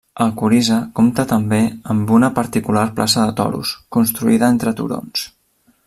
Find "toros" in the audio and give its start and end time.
3.43-3.75